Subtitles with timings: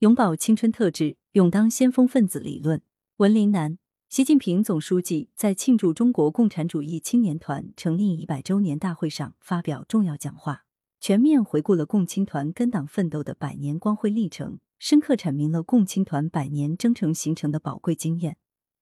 [0.00, 2.38] 永葆青春特质，勇当先锋分子。
[2.38, 2.82] 理论，
[3.16, 3.78] 文林南。
[4.10, 10.66] 习近平总书记在庆祝中国共产主义青年团成立一百周年大会上发表重要讲话，
[11.00, 18.36] 全面回顾了共青团跟党奋斗的百年光辉历程，深刻阐明了共青团百年征程形成的宝贵经验，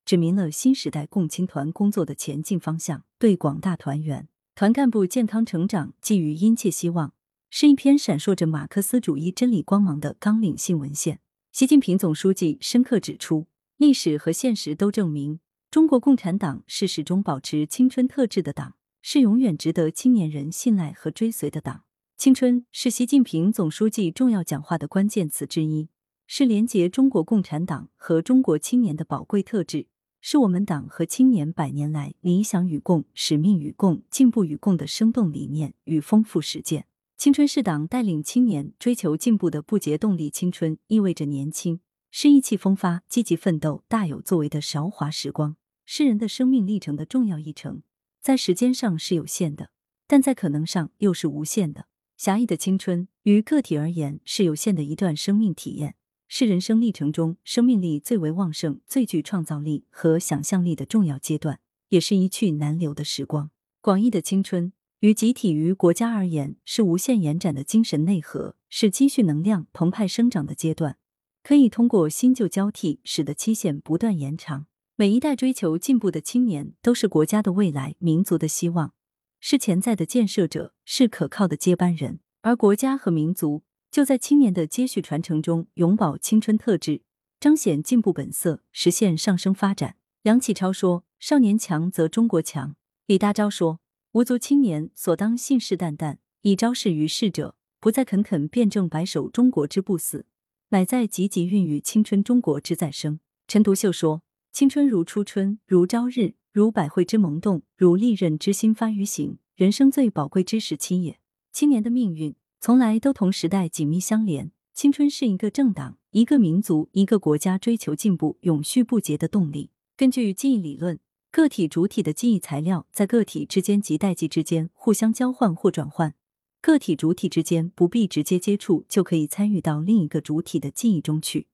[0.04, 4.26] 指明了新时代共青团工作的前进方向，对广大团员、
[4.56, 7.13] 团干部健康成长寄予殷切希望，
[7.56, 11.20] 是一篇闪烁着马克思主义真理光芒的纲领性文献。
[11.52, 13.46] 习近平总书记深刻指出。
[13.76, 15.38] 历史和现实都证明，
[15.70, 21.84] 中国共产党是始终保持青春特质的党，是永远值得青年人信赖和追随的党。
[22.16, 25.88] 青春是习近平总书记重要讲话的关键词之一，
[26.26, 29.86] 是连接中国共产党和中国青年的宝贵特质，
[30.20, 36.86] 是我们党和青年百年来理想与共、使命与共、进步与共的生动理念与丰富实践。
[37.16, 40.28] 青春是党带领青年追求进步的不竭动力。
[40.30, 41.80] 青春意味着年轻。
[42.16, 47.82] 是意气风发、积极奋斗、大有作为的韶华时光，是人的生命历程的重要一程。
[48.22, 49.70] 在时间上是有限的，
[50.06, 51.88] 但在可能上又是无限的。
[52.16, 55.96] 狭义的青春，于个体而言是有限的一段生命体验，
[56.28, 63.50] 是人生历程中生命力最为旺盛、最具创造力和想象力的重要阶段，也是一去难留的时光。
[63.80, 64.72] 广义的青春，
[65.04, 70.96] 于集体于国家而言是无限延展的精神内核，是积蓄能量、澎湃生长的阶段。
[71.42, 74.64] 可以通过新旧交替，使得期限不断延长。
[74.96, 78.94] 每一代追求进步的青年，都是国家的未来、民族的希望，
[79.40, 82.20] 是潜在的建设者，是可靠的接班人。
[82.40, 87.02] 而国家和民族就在青年的接续传承中，永葆青春特质，
[87.38, 89.96] 彰显进步本色，实现上升发展。
[90.22, 93.80] 梁启超说：“少年强则中国强。”李大钊说
[94.14, 100.26] ：“无足青年所当信誓旦旦以昭示于世者，不在恳恳辩证白首中国之不死。”
[100.70, 103.18] 乃在积极孕育青春中国之再生。
[103.48, 111.18] 陈独秀说：“青春如初春，如朝日，如百卉之萌动，如利刃之新发于形，人生最宝贵之时期也。
[111.52, 114.52] 青年的命运从来都同时代紧密相连。
[114.72, 119.72] 青春是一个政党、一个民族、一个国家追求进步永续不竭的动力。
[119.96, 121.00] 根据记忆理论，
[121.34, 126.14] 个体主体的记忆材料在个体之间及代际之间互相交换或转换。”
[126.62, 131.48] 个体主体之间不必直接接触，就可以参与到另一个主体的记忆中去，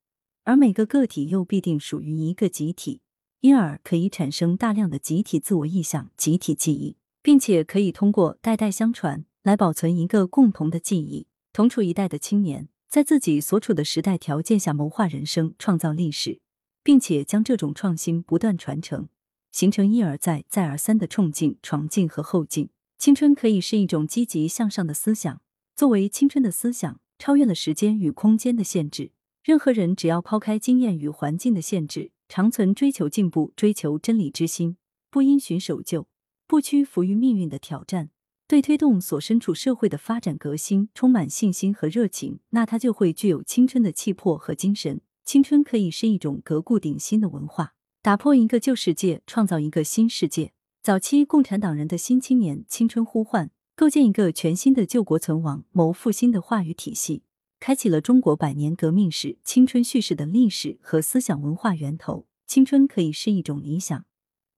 [0.44, 3.00] 而每个个体又必定属于一个集体，
[3.40, 11.26] 因而可以产生大量的集体自我意向、集体记忆，并且可以通过代代相传来保存一个共同的记忆。
[11.54, 16.42] 同处一代的青年，在自己所处的时代条件下谋划人生、创造历史，
[16.82, 19.08] 并且将这种创新不断传承，
[19.50, 22.70] 形成一而再、再而三的冲劲、闯劲和后劲。
[22.98, 25.40] 青春可以是一种积极向上的思想，
[25.74, 29.12] 作为青春的思想，超越了时间与空间的限制。
[29.42, 34.76] 任何人只要抛开经验与环境的限制，长存追求进步、追求真理之心，
[35.10, 36.06] 不因循守旧，
[36.46, 38.10] 不屈服于命运的挑战，
[38.46, 45.00] 对推动所身处社会的发展革新充满信心和热情，那他就会具有青春的气魄和精神。
[45.24, 50.52] 青春可以是一种革故鼎新的文化，打破一个旧世界，创造一个新世界。
[50.82, 57.24] 早期共产党人的新青年青春呼唤，构建一个全新的救国存亡、谋复兴的话语体系，
[57.58, 62.26] 开启了中国百年革命史青春叙事的历史和思想文化源头。
[62.46, 64.06] 青春可以是一种理想，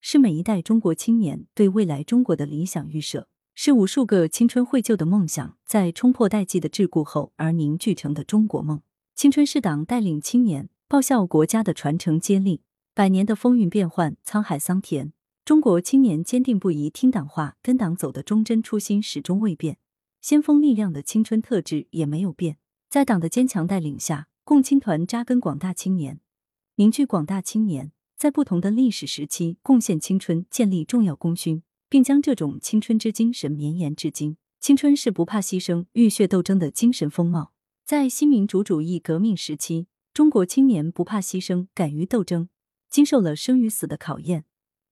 [0.01, 3.27] 是每一代中国青年对未来中国的理想预设，
[3.57, 8.81] 是无数个青春绘就的梦想在冲破代际的桎梏后而凝聚成的中国梦。
[9.17, 12.63] 青春是党带领青年报效国家的传承接力。
[12.95, 15.15] 百年的风云变幻，沧海桑田。
[15.47, 19.79] 中国青年坚定不移听党话、跟党走的忠贞初心始终未变，
[20.21, 22.59] 先锋力量的青春特质也没有变。
[22.91, 26.21] 在党的坚强带领下，共青团扎根广大青年，
[26.75, 34.37] 凝聚广大青年，在不同的历史时期贡献青春，建立重要功勋，并将这种青春之精神绵延至今。
[34.61, 37.55] 青春是不怕牺牲、浴血斗争的精神风貌。
[37.87, 42.51] 在新民主主义革命时期，中国青年不怕牺牲，敢于斗争，
[42.93, 44.45] 经受了生与死的考验。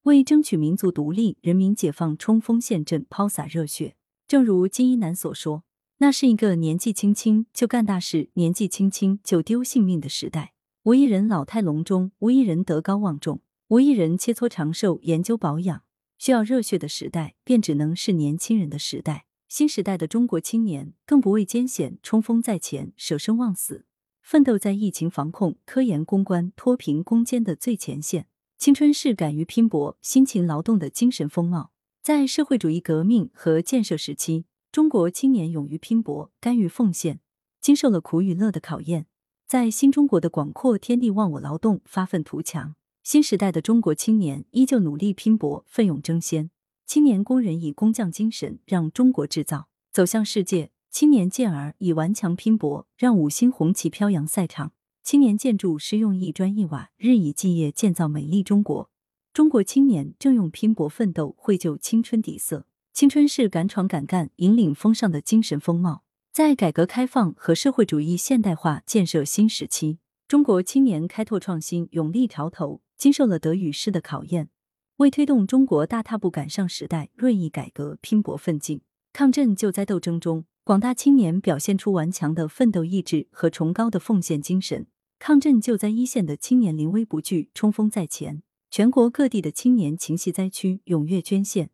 [0.05, 3.94] 为争取民族独立、人民解放冲锋陷阵、抛洒热血。
[4.26, 5.64] 正如金一南所说
[5.99, 10.55] ：“那是一个年纪轻轻就干大事、年纪轻轻就丢性命的时代。
[10.85, 15.82] 无一人老态龙钟，无一人德高望重，无一人切磋长寿、研究保养。
[16.17, 19.26] 需要热血的时代，便只能是年轻人的时代。
[19.47, 23.85] 新时代的中国青年，更不畏艰险，冲锋在前，舍生忘死，
[24.31, 31.73] 奋斗在疫情防控、科研攻关、脱贫攻坚的最前线。”青春是敢于拼搏、辛勤劳动的精神风貌。
[32.00, 37.19] 在社会主义革命和建设时期，中国青年勇于拼搏、甘于奉献，
[37.61, 39.06] 经受了苦与乐的考验，
[39.49, 42.76] 在新中国的广阔天地，忘我劳动，发愤图强。
[43.03, 46.53] 新时代的中国青年依旧努力拼搏，奋勇争先。
[46.87, 50.71] 青年工人以工匠精神让中国制造走向世界。
[50.91, 54.73] 青年健儿以顽强拼搏，让五星红旗飘扬赛场。
[55.05, 58.91] 青年建筑师用一砖一瓦，日以继夜建造美丽中国。
[59.33, 62.67] 中国青年正用拼搏奋斗绘就青春底色。
[62.93, 66.03] 青春是敢闯敢干、引领风尚的精神风貌。
[66.33, 74.51] 在改革开放和社会主义现代化建设新时期，中国青年开拓创新，勇立潮头，经受了德与失的考验，
[74.97, 78.83] 为推动中国大踏步赶上时代、锐意改革拼搏奋进。
[79.13, 80.45] 抗震救灾斗争中。
[80.62, 84.87] 广大青年表现出顽强的奋斗意志和崇高的奉献精神，
[85.19, 91.71] 抗震救灾一线的青年临危不惧、冲锋在前，全国各地的青年情系灾区，踊跃捐献，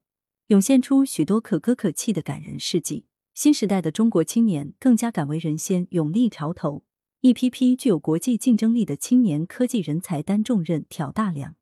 [0.47, 3.05] 涌现出许多可歌可泣的感人事迹。
[3.35, 6.85] 新时代的中国青年更加敢为人先，勇立潮头，
[7.21, 11.57] 一批批具有国际竞争力的青年科技人才担重任、挑大梁，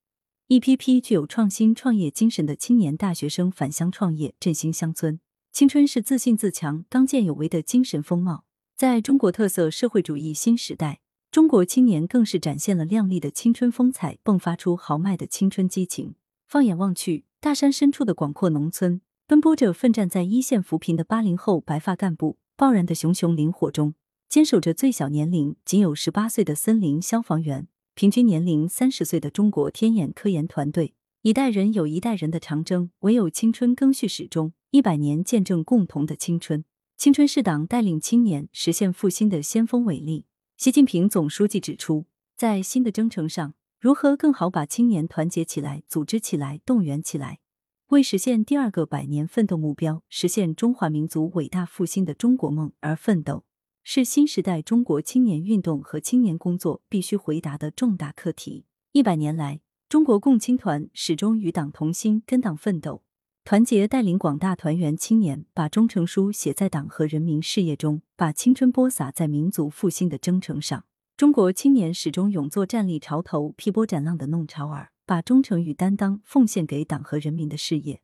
[0.47, 5.19] 一批批具有创新创业精神的青年大学生返乡创业，振兴乡村。
[5.55, 8.45] 青春是自信自强、刚健有为的精神风貌。
[8.77, 10.99] 在中国特色社会主义新时代，
[11.31, 16.17] 中国青年更是展现了亮丽的青春风采，迸发出豪迈的青春激情。
[16.49, 23.95] 放眼望去，大山深处的广阔农村，奔波着奋战在一线扶贫的八零后白发干部；爆燃的熊熊林火中，
[24.29, 30.95] 坚守着最小年龄仅有十八岁的森林消防员，平均年龄三十岁的中国天眼科研团队。
[31.25, 34.53] 一代人有一代人的长征，唯有青春更续始终。
[34.73, 36.67] 一百年见证共同的青春，
[36.99, 40.26] 青春是党带领青年实现复兴的先锋伟力。
[40.59, 42.05] 习近平总书记指出，
[42.37, 47.38] 在新的征程上，如何更好把青年团结起来、组织起来、动员起来，
[47.87, 53.47] 为实现第二个百年奋斗目标、实现中华民族伟大复兴的中国梦而奋斗，
[53.82, 58.67] 是新时代中国青年运动和青年工作必须回答的重大课题。
[58.93, 59.61] 一百年来，
[59.94, 63.05] 中国共青团始终与党同心，跟党奋斗。
[63.44, 70.85] 团结带领广大团员青年，把忠诚书写在党和人民事业中，把青春播撒在民族复兴的征程上。
[71.17, 78.02] 中国青年始终勇作站立潮头、劈波斩浪的弄潮儿，把忠诚与担当奉献给党和人民的事业，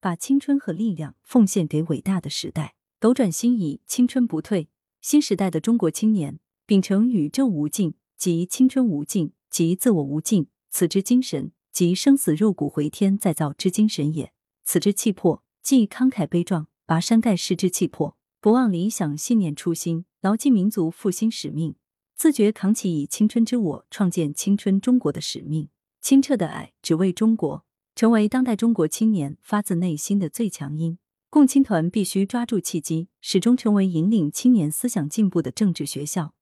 [0.00, 2.74] 把青春和力量奉献给伟大的时代。
[2.98, 4.70] 斗转星移，青春不退。
[5.00, 14.32] 新时代的中国青年秉承宇宙无尽，即青春无尽，即自我无尽，此之精神，即生死肉骨回天再造之精神也。
[14.64, 21.76] 此之气魄，即慷慨悲壮，拔山盖世之气魄；不忘理想信念初心，牢记民族复兴使命，
[22.16, 25.68] 自觉扛起以青春之我创建青春中国的使命。
[26.00, 30.98] 清澈的爱，只为中国，成为当代中国青年发自内心的最强音。
[31.30, 36.32] 共青团必须抓住契机，始终成为引领青年思想进步的政治学校，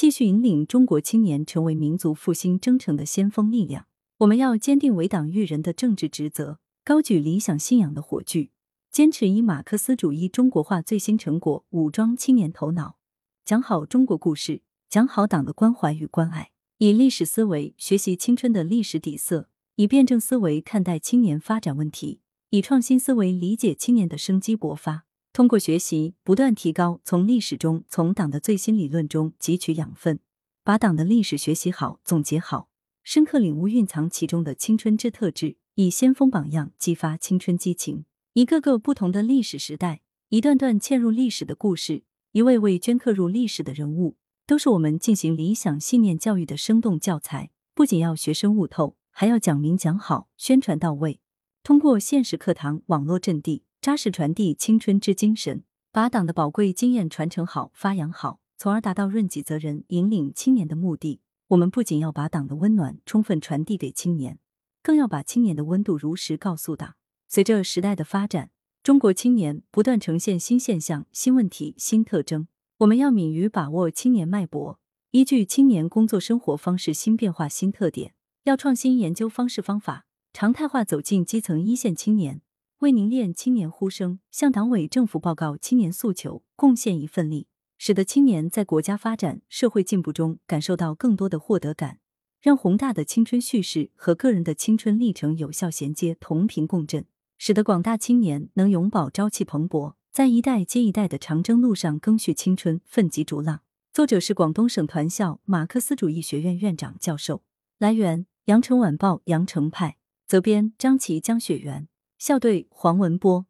[0.00, 3.84] 继续引领中国青年成为民族复兴征程的先锋力量。
[4.20, 6.58] 我们要坚定为党育人的政治职责。
[6.82, 8.50] 高举理想信仰的火炬，
[8.90, 12.96] 坚持以马克思主义中国化最新成果武装青年头脑，
[13.44, 25.04] 讲好中国故事，讲好党的关怀与关爱，以历史思维学习青春的历史底色，以辩证思维看待青年发展问题，以创新思维理解青年的生机勃发。
[25.32, 30.18] 通过学习不断提高，从历史中、从党的最新理论中汲取养分，
[30.64, 32.68] 把党的历史学习好、总结好，
[33.04, 35.56] 深刻领悟蕴藏其中的青春之特质。
[35.76, 47.50] 以先锋榜样激发青春激情，一个个不同的历史时代，一段段嵌入历史的故事，一位位镌刻入历史的人物，都是我们进行理想信念教育的生动教材。
[47.72, 51.20] 不仅要学生悟透，还要讲明讲好，宣传到位。
[51.62, 61.22] 通过现实课堂、网络阵地，扎实传递青春之精神，把党的宝贵经验传承好、发扬好，从而达到润己泽人、引领青年的目的。
[61.48, 64.38] 我们不仅要把党的温暖充分传递给青年。
[64.82, 66.96] 更要把青年的温度如实告诉党。
[67.26, 68.50] 随着时代的发展，
[68.82, 72.48] 中国青年不断呈现新现象、新问题、新特征。
[72.78, 74.78] 我们要敏于把握青年脉搏，
[75.12, 78.12] 依据青年工作生活方式新变化、新特点，
[78.44, 82.42] 要创新研究方式方法，常态化走进基层一线青年，
[82.80, 87.46] 为凝练青年呼声，向党委政府报告青年诉求，贡献一份力，
[87.76, 91.98] 使得青年在国家发展、社会进步中感受到更多的获得感。
[92.40, 97.04] 让宏大的青春叙事和个人的青春历程有效衔接、同频共振，
[97.36, 103.60] 使得广大青年能永葆朝气蓬勃，在一代接一代的长征路上更续青春、奋楫逐浪。
[103.92, 107.42] 作者是广东省团校马克思主义学院院长、教授。
[107.78, 111.86] 来源：羊城晚报羊城派，责编：张琪、江雪源，
[112.20, 113.49] 校对：黄文波。